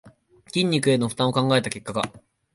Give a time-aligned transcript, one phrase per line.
[0.51, 2.11] 筋肉への負担を考えた結果か